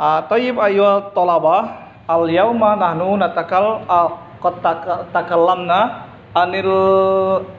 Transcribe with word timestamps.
Uh, 0.00 0.24
Tayyib 0.32 0.56
ayyuhal 0.56 1.12
talabah 1.12 1.92
al 2.08 2.24
yauma 2.24 2.72
nahnu 2.72 3.20
natakal 3.20 3.84
uh, 3.84 4.16
qad 4.40 4.64
takallamna 5.12 6.08
anil 6.32 6.72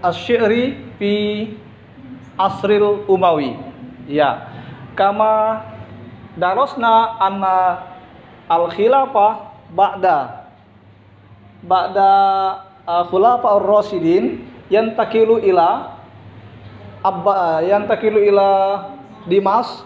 asy 0.02 0.74
fi 0.98 1.14
asril 2.42 3.06
umawi. 3.06 3.62
Ya. 4.10 4.50
Kama 4.98 5.62
darosna 6.34 7.22
anna 7.22 7.86
al 8.50 8.74
khilafah 8.74 9.54
ba'da 9.70 10.50
ba'da 11.62 12.12
uh, 12.90 13.06
khulafa 13.06 13.62
ar-rasyidin 13.62 14.50
yantakilu 14.74 15.46
ila 15.46 15.94
abba 17.06 17.62
yantakilu 17.70 18.18
ila 18.34 18.50
Dimas 19.30 19.86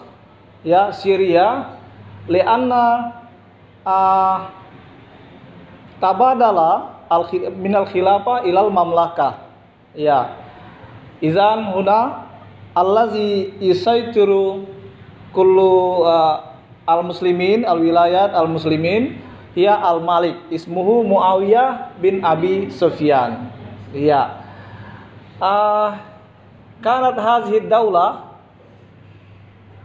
ya 0.63 0.95
Syria 0.95 1.74
lianna 2.25 3.13
uh, 3.85 4.37
tabadala 6.01 7.05
al 7.09 7.29
minal 7.57 7.85
khilafa 7.85 8.45
ilal 8.49 8.73
mamlakah 8.73 9.45
ya 9.93 10.33
izan 11.21 11.69
huna 11.69 12.25
allazi 12.73 13.53
yusaitiru 13.61 14.65
kullu 15.31 16.01
uh, 16.03 16.57
al 16.89 17.05
muslimin 17.05 17.61
al 17.63 17.77
wilayat 17.77 18.33
al 18.33 18.49
muslimin 18.49 19.21
ya 19.53 19.77
al 19.77 20.01
malik 20.01 20.35
ismuhu 20.49 21.05
muawiyah 21.05 21.95
bin 22.01 22.25
abi 22.25 22.73
sufyan 22.73 23.53
ya 23.93 24.43
uh, 25.37 25.95
kanat 26.81 27.15
hadhihi 27.15 27.69
daulah 27.69 28.35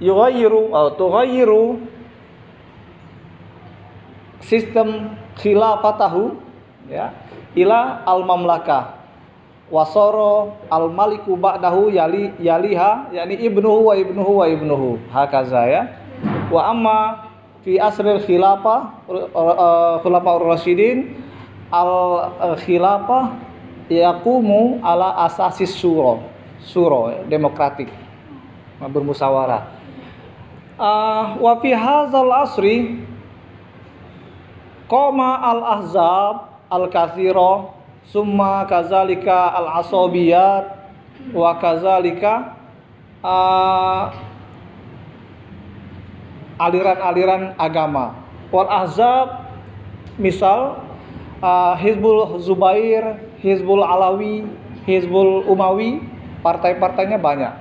yughayyiru 0.00 0.72
atau 0.72 0.97
tughayyiru 0.97 1.84
sistem 4.40 5.16
khilafatahu 5.41 6.36
ya 6.88 7.12
ila 7.55 8.02
al 8.06 8.24
mamlakah 8.24 9.00
wasoro 9.70 10.58
al 10.66 10.91
maliku 10.91 11.38
ba'dahu 11.38 11.94
yali 11.94 12.34
yaliha 12.42 13.14
yakni 13.14 13.38
ibnuhu 13.38 13.86
wa 13.86 13.94
ibnuhu 13.94 14.32
wa 14.42 14.47
ibnuhu. 14.50 14.98
Hakaza 15.14 15.62
ya. 15.70 15.82
Wa 16.50 16.74
amma 16.74 17.30
fi 17.62 17.78
asril 17.78 18.19
khilafah 18.27 19.06
uh, 19.06 20.02
khulafa 20.02 20.30
rasyidin 20.42 21.14
al 21.70 22.56
khilafah 22.58 23.38
yaqumu 23.86 24.82
ala 24.82 25.27
asasis 25.27 25.70
suro 25.78 26.22
suro 26.62 27.14
demokratik 27.30 27.88
bermusyawarah. 28.82 29.78
Uh, 30.80 31.36
wa 31.38 31.60
fi 31.60 31.70
hadzal 31.77 32.32
asri 32.42 33.04
Koma 34.91 35.38
al-ahzab 35.38 36.66
al-kathiro 36.66 37.78
summa 38.10 38.66
kazalika 38.66 39.55
al-asobiyat 39.55 40.66
wa 41.30 41.55
kazalika 41.62 42.58
aliran-aliran 46.58 47.55
agama. 47.55 48.19
Wal 48.50 48.66
ahzab 48.66 49.47
misal 50.19 50.82
uh, 51.38 51.78
Hizbul 51.78 52.42
Zubair, 52.42 53.22
Hizbul 53.38 53.86
Alawi, 53.86 54.42
Hizbul 54.91 55.47
Umawi, 55.47 56.02
partai-partainya 56.42 57.22
banyak. 57.22 57.54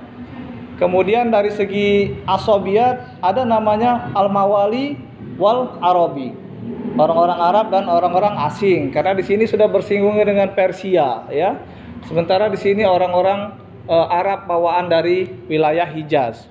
Kemudian 0.82 1.30
dari 1.30 1.54
segi 1.54 2.10
asobiyat 2.26 3.22
ada 3.22 3.46
namanya 3.46 4.10
Al-Mawali 4.18 4.98
wal 5.38 5.78
Arabi 5.78 6.49
orang-orang 6.96 7.38
Arab 7.38 7.66
dan 7.70 7.84
orang-orang 7.86 8.34
asing 8.50 8.90
karena 8.90 9.14
di 9.14 9.22
sini 9.22 9.46
sudah 9.46 9.70
bersinggungan 9.70 10.26
dengan 10.26 10.50
Persia 10.56 11.26
ya. 11.30 11.60
Sementara 12.08 12.48
di 12.48 12.56
sini 12.56 12.82
orang-orang 12.82 13.60
e, 13.84 13.96
Arab 13.96 14.48
bawaan 14.48 14.88
dari 14.88 15.28
wilayah 15.46 15.84
Hijaz. 15.84 16.48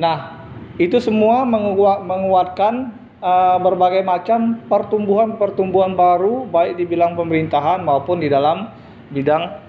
Nah, 0.00 0.40
itu 0.80 0.96
semua 1.04 1.44
menguat, 1.44 2.00
menguatkan 2.08 2.96
e, 3.20 3.32
berbagai 3.60 4.02
macam 4.08 4.64
pertumbuhan-pertumbuhan 4.72 5.92
baru 5.92 6.48
baik 6.48 6.80
di 6.80 6.84
bidang 6.88 7.12
pemerintahan 7.12 7.84
maupun 7.84 8.24
di 8.24 8.32
dalam 8.32 8.72
bidang 9.12 9.60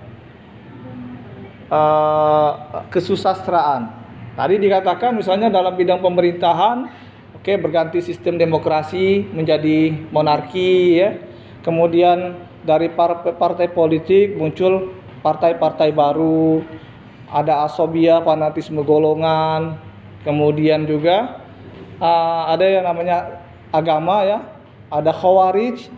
e, 1.68 1.82
kesusastraan. 2.88 4.00
Tadi 4.40 4.56
dikatakan 4.64 5.20
misalnya 5.20 5.52
dalam 5.52 5.76
bidang 5.76 6.00
pemerintahan 6.00 6.88
Oke, 7.38 7.56
berganti 7.56 8.02
sistem 8.02 8.36
demokrasi 8.42 9.30
menjadi 9.32 9.94
monarki 10.10 11.02
ya. 11.02 11.20
Kemudian 11.62 12.40
dari 12.64 12.90
partai 12.94 13.68
politik 13.72 14.36
muncul 14.36 14.96
partai-partai 15.20 15.92
baru, 15.92 16.64
ada 17.30 17.68
asobia, 17.68 18.24
fanatisme 18.24 18.82
golongan, 18.82 19.78
kemudian 20.24 20.88
juga 20.88 21.44
uh, 22.00 22.50
ada 22.50 22.66
yang 22.66 22.88
namanya 22.88 23.44
agama 23.70 24.26
ya, 24.26 24.40
ada 24.90 25.12
khawarij, 25.14 25.92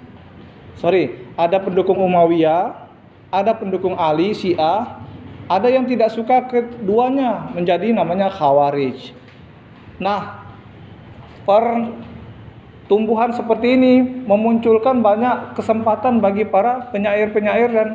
sorry, 0.75 1.15
ada 1.37 1.61
pendukung 1.61 2.01
Umayyah, 2.01 2.89
ada 3.31 3.55
pendukung 3.55 3.95
Ali, 3.95 4.35
Syiah, 4.35 4.99
ada 5.47 5.67
yang 5.69 5.87
tidak 5.87 6.11
suka 6.11 6.49
keduanya 6.49 7.47
menjadi 7.53 7.95
namanya 7.95 8.27
khawarij. 8.33 9.13
Nah, 10.01 10.40
pertumbuhan 11.47 13.33
seperti 13.33 13.77
ini 13.77 13.93
memunculkan 14.25 15.01
banyak 15.01 15.57
kesempatan 15.57 16.21
bagi 16.21 16.45
para 16.45 16.89
penyair-penyair 16.93 17.69
dan 17.71 17.89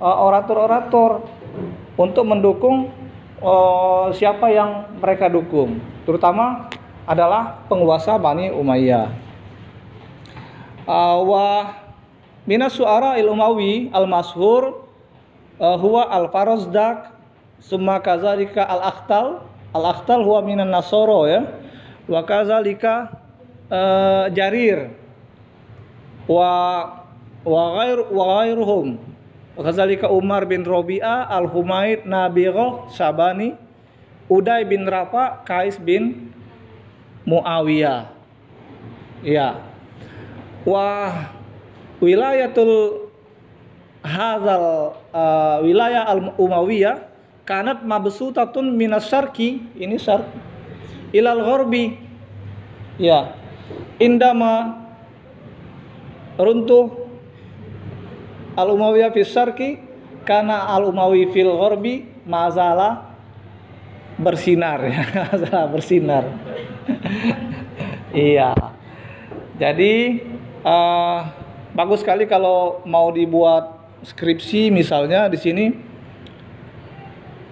uh, 0.00 0.16
orator-orator 0.26 1.26
untuk 1.98 2.24
mendukung 2.24 2.90
uh, 3.42 4.10
siapa 4.14 4.50
yang 4.50 4.86
mereka 5.02 5.26
dukung, 5.26 5.82
terutama 6.06 6.70
adalah 7.08 7.64
penguasa 7.66 8.20
Bani 8.20 8.52
Umayyah. 8.52 9.10
Uh, 10.88 11.20
wa 11.24 11.46
minas 12.48 12.72
suara 12.72 13.20
il 13.20 13.28
umawi 13.28 13.92
al 13.92 14.08
mashur 14.08 14.88
uh, 15.60 15.76
huwa 15.76 16.08
al 16.08 16.32
farazdak 16.32 17.12
summa 17.60 18.00
kazalika 18.00 18.64
al 18.64 18.80
akhtal 18.80 19.44
al 19.76 19.84
akhtal 19.84 20.24
huwa 20.24 20.40
minan 20.40 20.72
nasoro 20.72 21.28
ya 21.28 21.44
wa 22.08 22.24
kadzalika 22.24 23.12
uh, 23.68 24.26
jarir. 24.32 24.90
Wa 26.24 26.52
wa 27.44 27.62
ghair 27.78 27.98
wa 28.08 28.24
ghairuhum. 28.40 28.96
Wa 29.58 30.08
Umar 30.10 30.46
bin 30.46 30.62
Rabi'ah 30.62 31.28
al-Humaid 31.34 32.06
Nabigha 32.06 32.88
Sabani 32.94 33.58
Uday 34.30 34.62
bin 34.68 34.86
Rafa 34.86 35.42
Kais 35.42 35.80
bin 35.80 36.30
Muawiyah. 37.24 38.12
Ya. 39.24 39.64
Wa 40.62 41.10
wilayatul 41.98 43.08
hazal 44.04 44.94
uh, 45.10 45.58
wilayah 45.64 46.06
al 46.06 46.36
Umayyah 46.38 47.08
kanat 47.48 47.82
mabsutatun 47.82 48.76
minas 48.76 49.08
syarqi. 49.08 49.64
Ini 49.80 49.96
syarq 49.96 50.28
ilal 51.12 51.42
ghorbi 51.42 51.96
ya. 53.00 53.34
Indama 53.98 54.86
runtuh 56.38 57.08
al 58.54 58.68
umawiyah 58.70 59.10
fis 59.10 59.30
syarqi 59.30 59.78
karena 60.22 60.70
al 60.70 60.86
umawi 60.88 61.30
fil 61.34 61.50
ghorbi 61.50 62.06
mazala 62.26 63.14
bersinar. 64.18 64.82
Ya 64.90 65.04
masalah 65.30 65.64
bersinar. 65.70 66.24
Iya. 68.08 68.56
Jadi 69.60 70.24
uh, 70.64 71.28
bagus 71.76 72.00
sekali 72.00 72.24
kalau 72.24 72.80
mau 72.88 73.12
dibuat 73.12 73.68
skripsi 74.00 74.72
misalnya 74.72 75.28
di 75.28 75.38
sini. 75.38 75.66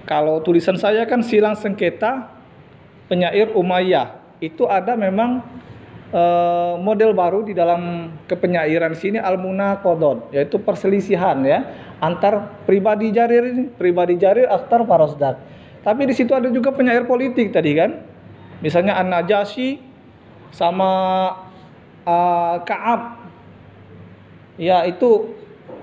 Kalau 0.09 0.41
tulisan 0.41 0.81
saya 0.81 1.05
kan 1.05 1.21
silang 1.21 1.59
sengketa 1.59 2.36
penyair 3.07 3.53
Umayyah. 3.55 4.39
Itu 4.43 4.69
ada 4.69 4.93
memang 4.95 5.41
e, 6.13 6.23
model 6.81 7.17
baru 7.17 7.47
di 7.47 7.57
dalam 7.57 8.13
kepenyairan 8.29 8.93
sini 8.93 9.17
al 9.17 9.41
munaqadon 9.41 10.29
yaitu 10.31 10.61
perselisihan 10.61 11.41
ya 11.41 11.65
antar 12.05 12.53
pribadi 12.69 13.09
Jarir 13.17 13.49
ini 13.49 13.73
pribadi 13.73 14.21
Jarir 14.21 14.45
antar 14.53 14.85
Farosdak 14.85 15.41
tapi 15.87 16.03
di 16.03 16.19
situ 16.19 16.35
ada 16.35 16.51
juga 16.51 16.75
penyair 16.75 17.07
politik 17.07 17.55
tadi 17.55 17.79
kan? 17.79 18.03
Misalnya 18.59 18.99
An 18.99 19.15
Najasyi 19.15 19.79
sama 20.51 20.91
uh, 22.03 22.59
Kaab. 22.67 23.23
Ya 24.59 24.83
itu 24.83 25.31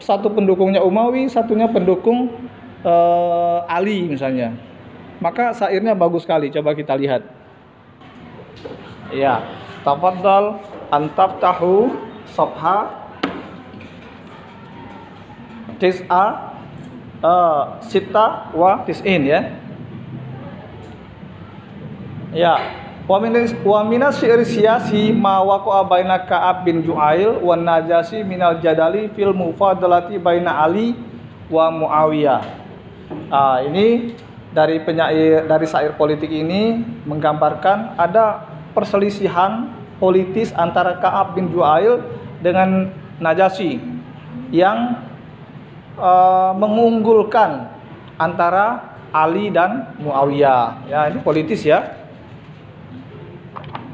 satu 0.03 0.27
pendukungnya 0.27 0.83
Umawi 0.83 1.31
satunya 1.31 1.71
pendukung 1.71 2.35
uh, 2.83 3.63
Ali 3.71 4.11
misalnya 4.11 4.59
maka 5.21 5.53
syairnya 5.53 5.93
bagus 5.93 6.25
sekali, 6.25 6.49
coba 6.49 6.73
kita 6.73 6.95
lihat. 6.97 7.21
Ya. 9.13 9.43
tafaddal 9.83 10.63
antaftahu 10.89 11.91
safha 12.31 13.03
tis'a 15.77 16.55
uh, 17.19 17.83
sita 17.83 18.55
wa 18.55 18.81
tis'in 18.87 19.27
ya 19.27 19.41
ya 22.31 22.55
wa 23.03 23.19
min 23.19 23.35
wa 23.67 23.83
minas 23.83 24.17
syi'ri 24.23 24.47
siyasi 24.47 25.11
ma 25.11 25.43
waqa'a 25.43 25.83
baina 25.83 26.23
Ka'ab 26.23 26.63
bin 26.63 26.81
Ju'ail 26.87 27.43
wan 27.43 27.67
Najasi 27.67 28.23
minal 28.23 28.63
jadali 28.63 29.11
fil 29.11 29.35
mufadalati 29.35 30.15
baina 30.15 30.63
Ali 30.63 30.95
wa 31.51 31.67
Muawiyah 31.67 32.41
ah 33.27 33.59
ini 33.59 34.15
dari 34.53 34.77
penyair 34.85 35.49
dari 35.49 35.65
syair 35.65 35.97
politik 35.97 36.29
ini 36.29 36.85
menggambarkan 37.09 37.97
ada 37.97 38.45
perselisihan 38.77 39.73
politis 39.97 40.53
antara 40.53 41.01
Kaab 41.01 41.33
bin 41.33 41.49
Ju'ail 41.49 42.05
dengan 42.45 42.93
Najasyi 43.17 43.81
yang 44.53 45.01
uh, 45.97 46.53
mengunggulkan 46.53 47.65
antara 48.21 48.93
Ali 49.13 49.53
dan 49.53 49.93
Muawiyah. 50.01 50.89
Ya, 50.89 51.09
ini 51.09 51.21
politis 51.21 51.61
ya. 51.65 52.01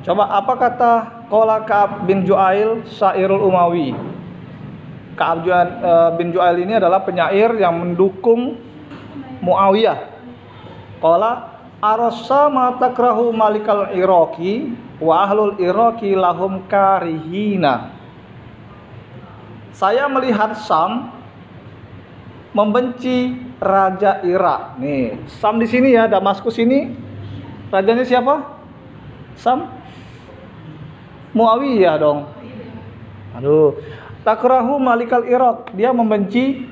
Coba 0.03 0.31
apa 0.31 0.53
kata 0.55 0.91
Kola 1.27 1.63
Kaab 1.63 2.07
bin 2.07 2.23
Ju'ail 2.23 2.83
Syairul 2.87 3.43
Umawi? 3.47 3.95
Kaab 5.15 5.43
uh, 5.47 6.15
bin 6.15 6.31
Ju'ail 6.31 6.63
ini 6.63 6.79
adalah 6.79 7.03
penyair 7.03 7.55
yang 7.59 7.79
mendukung 7.79 8.59
Muawiyah 9.43 10.18
Qala 10.99 11.59
arasa 11.79 12.51
ma 12.51 12.75
takrahu 12.75 13.31
malikal 13.31 13.95
iraqi 13.95 14.75
wa 14.99 15.23
ahlul 15.23 15.55
iraqi 15.59 16.11
lahum 16.15 16.63
karihina. 16.67 17.95
Saya 19.71 20.11
melihat 20.11 20.59
Sam 20.59 21.15
membenci 22.51 23.39
raja 23.63 24.19
Irak. 24.27 24.75
Nih, 24.75 25.15
Sam 25.39 25.55
di 25.55 25.67
sini 25.71 25.95
ya, 25.95 26.11
Damaskus 26.11 26.59
ini 26.59 26.91
rajanya 27.71 28.03
siapa? 28.03 28.59
Sam 29.39 29.71
Muawiyah 31.31 31.95
dong. 31.95 32.27
Aduh, 33.39 33.77
takrahu 34.27 34.81
malikal 34.81 35.23
Irak. 35.23 35.71
Dia 35.77 35.95
membenci 35.95 36.67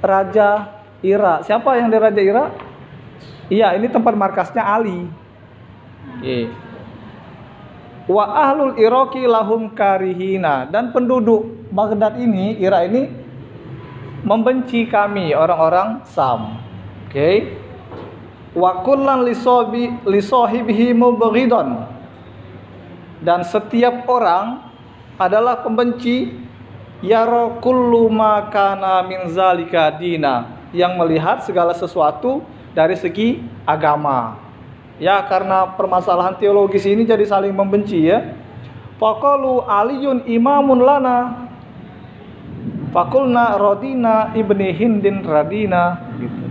raja 0.00 0.72
Irak. 1.04 1.44
Siapa 1.44 1.76
yang 1.76 1.92
di 1.92 1.98
raja 1.98 2.22
Irak? 2.22 2.65
Iya, 3.46 3.78
ini 3.78 3.86
tempat 3.86 4.14
markasnya 4.18 4.62
Ali. 4.62 5.06
Oke. 6.18 6.50
Wa 8.06 8.24
ahlul 8.50 8.78
Iraki 8.78 9.26
lahum 9.26 9.74
karihina 9.74 10.70
dan 10.70 10.94
penduduk 10.94 11.70
Baghdad 11.74 12.22
ini, 12.22 12.54
Irak 12.62 12.86
ini 12.90 13.10
membenci 14.22 14.86
kami 14.86 15.34
orang-orang 15.34 16.06
Sam. 16.06 16.62
Oke. 17.06 17.10
Okay. 17.10 17.36
Wa 18.56 18.82
kullan 18.86 19.26
lisobi 19.28 19.90
lisohibihi 20.06 20.96
mubghidon. 20.96 21.86
Dan 23.20 23.44
setiap 23.44 24.06
orang 24.08 24.64
adalah 25.20 25.60
pembenci 25.60 26.32
yara 27.04 27.58
kullu 27.60 28.08
ma 28.08 28.48
kana 28.48 29.04
min 29.04 29.28
zalika 29.28 29.92
dina 29.96 30.56
yang 30.72 30.96
melihat 30.96 31.44
segala 31.44 31.76
sesuatu 31.76 32.40
dari 32.76 32.92
segi 33.00 33.40
agama. 33.64 34.36
Ya 35.00 35.24
karena 35.24 35.72
permasalahan 35.76 36.36
teologis 36.36 36.84
ini 36.84 37.08
jadi 37.08 37.24
saling 37.24 37.56
membenci 37.56 38.04
ya. 38.04 38.36
Faqalu 39.00 39.64
aliyun 39.64 40.28
imamun 40.28 40.84
lana. 40.84 41.48
Fakulna 42.92 43.60
rodina 43.60 44.32
ibni 44.36 44.72
hindin 44.72 45.24
radina 45.24 46.00
gitu. 46.20 46.44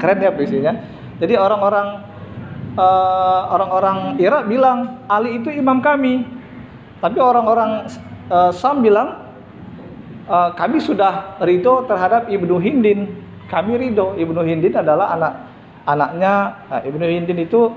Keren 0.00 0.24
ya 0.24 0.32
isinya. 0.36 0.72
Jadi 1.20 1.36
orang-orang 1.36 2.00
uh, 2.80 3.40
orang-orang 3.52 4.16
Irak 4.20 4.48
bilang 4.48 5.04
Ali 5.08 5.40
itu 5.40 5.52
imam 5.52 5.84
kami. 5.84 6.24
Tapi 7.04 7.20
orang-orang 7.20 7.92
uh, 8.32 8.52
Sam 8.56 8.80
bilang 8.80 9.36
uh, 10.32 10.56
kami 10.56 10.80
sudah 10.80 11.36
ridho 11.44 11.84
terhadap 11.84 12.32
Ibnu 12.32 12.56
Hindin. 12.56 13.20
Kami 13.52 13.76
ridho. 13.76 14.16
Ibnu 14.16 14.40
Hindin 14.48 14.80
adalah 14.80 15.12
anak 15.12 15.45
anaknya 15.86 16.66
nah, 16.68 16.82
Ibnu 16.82 17.04
Hindin 17.06 17.38
itu 17.46 17.72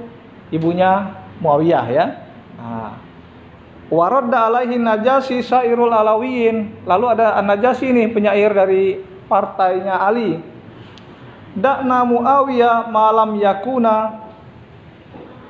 ibunya 0.50 1.14
Muawiyah 1.40 1.86
ya. 1.88 2.06
Nah, 2.60 2.92
Waradda 3.90 4.52
alaihi 4.52 4.78
Najasi 4.78 5.42
Sairul 5.42 5.94
Alawiyin. 5.94 6.86
Lalu 6.86 7.06
ada 7.16 7.40
An-Najasi 7.42 7.90
nih 7.90 8.12
penyair 8.14 8.54
dari 8.54 9.02
partainya 9.26 9.98
Ali. 9.98 10.38
Dakna 11.58 12.06
Muawiyah 12.06 12.92
malam 12.92 13.40
yakuna. 13.42 14.28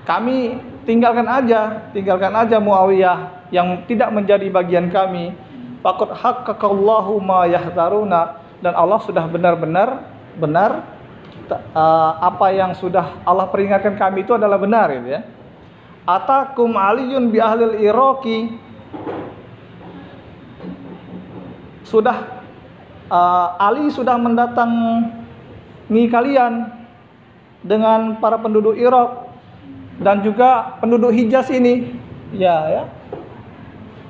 Kami 0.07 0.55
tinggalkan 0.87 1.27
aja, 1.27 1.91
tinggalkan 1.91 2.31
aja 2.31 2.63
Muawiyah 2.63 3.49
yang 3.51 3.83
tidak 3.89 4.13
menjadi 4.13 4.47
bagian 4.47 4.87
kami. 4.87 5.35
Fakut 5.83 6.11
haqqaqallahu 6.11 7.19
ma 7.19 7.43
yahtaruna 7.47 8.39
dan 8.59 8.75
Allah 8.75 8.99
sudah 9.03 9.23
benar-benar 9.27 10.11
benar 10.35 10.98
apa 12.19 12.53
yang 12.53 12.71
sudah 12.77 13.21
Allah 13.25 13.49
peringatkan 13.49 13.97
kami 13.97 14.21
itu 14.25 14.37
adalah 14.37 14.61
benar 14.61 14.89
gitu 14.93 15.09
ya. 15.17 15.21
Atakum 16.05 16.73
aliyun 16.77 17.29
bi 17.29 17.37
ahlil 17.37 17.77
iraqi 17.81 18.57
sudah 21.85 22.41
uh, 23.09 23.57
Ali 23.57 23.89
sudah 23.89 24.17
mendatangi 24.17 26.05
kalian 26.09 26.69
dengan 27.65 28.17
para 28.21 28.37
penduduk 28.37 28.77
Irak 28.77 29.29
dan 30.01 30.21
juga 30.21 30.77
penduduk 30.79 31.13
Hijaz 31.13 31.49
ini. 31.49 31.97
Ya 32.33 32.57
ya. 32.69 32.83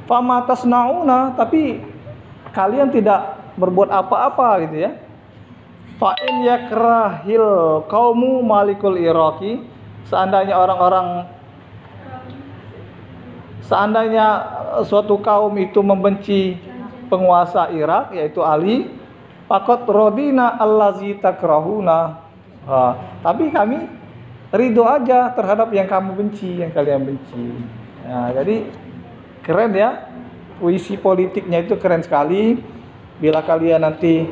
Fama 0.07 0.43
tasnauna 0.43 1.35
tapi 1.39 1.79
kalian 2.51 2.91
tidak 2.91 3.39
berbuat 3.59 3.91
apa-apa 3.91 4.67
gitu 4.67 4.87
ya 4.87 4.91
Fa'in 5.99 6.47
yakrahil 6.47 7.83
kaumu 7.91 8.39
malikul 8.39 8.95
iraki 8.95 9.59
Seandainya 10.07 10.55
orang-orang 10.55 11.27
Seandainya 13.67 14.27
suatu 14.87 15.19
kaum 15.19 15.53
itu 15.59 15.83
membenci 15.83 16.57
penguasa 17.11 17.69
Irak 17.75 18.15
yaitu 18.15 18.39
Ali 18.41 18.99
Fakot 19.49 19.89
rodina 19.89 20.61
allazi 20.61 21.17
takrahuna. 21.17 22.21
Nah, 22.69 22.93
Tapi 23.25 23.49
kami 23.49 23.81
ridho 24.53 24.85
aja 24.85 25.33
terhadap 25.33 25.73
yang 25.73 25.89
kamu 25.89 26.13
benci, 26.13 26.61
yang 26.61 26.69
kalian 26.69 27.01
benci. 27.01 27.49
Nah, 28.05 28.29
Jadi 28.29 28.69
keren 29.41 29.73
ya. 29.73 30.05
Puisi 30.61 31.01
politiknya 31.01 31.65
itu 31.65 31.73
keren 31.81 32.05
sekali. 32.05 32.61
Bila 33.17 33.41
kalian 33.41 33.81
nanti 33.81 34.29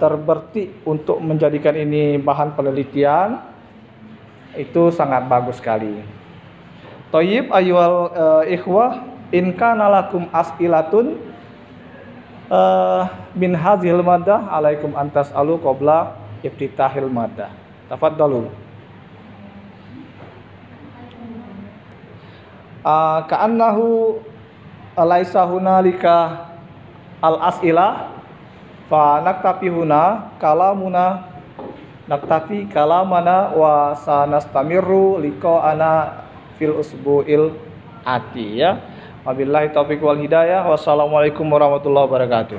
terberti 0.00 0.72
untuk 0.88 1.20
menjadikan 1.20 1.76
ini 1.76 2.16
bahan 2.16 2.56
penelitian 2.56 3.44
itu 4.56 4.88
sangat 4.90 5.28
bagus 5.28 5.60
sekali. 5.60 6.00
Toyib 7.08 7.48
ayual 7.52 8.12
uh, 8.12 8.44
ikhwah 8.44 9.04
in 9.32 9.56
kana 9.56 9.88
lakum 9.88 10.28
as'ilatun 10.32 11.20
uh, 12.52 13.08
min 13.32 13.56
hazil 13.56 14.00
madah 14.04 14.48
alaikum 14.52 14.92
antas 14.96 15.32
alu 15.32 15.56
qabla 15.60 16.16
iftitahil 16.44 17.08
madah. 17.08 17.52
Tafaddalu. 17.88 18.48
Uh, 22.84 23.20
ka'annahu 23.28 24.20
laisa 24.96 25.44
hunalika 25.44 26.48
al 27.20 27.36
as'ilah 27.52 28.17
fa 28.88 29.20
naktafi 29.20 29.68
huna 29.68 30.32
kalamuna 30.40 31.28
naktafi 32.08 32.64
kalamana 32.72 33.52
wa 33.52 33.92
sanastamirru 33.96 35.20
ana 35.62 36.24
fil 36.56 36.72
usbu'il 36.80 37.52
ati 38.04 38.58
ya 38.64 38.80
wabillahi 39.28 39.68
taufiq 39.76 40.00
wal 40.00 40.16
hidayah. 40.16 40.64
Wassalamualaikum 40.64 41.44
warahmatullahi 41.44 42.06
wabarakatuh 42.08 42.58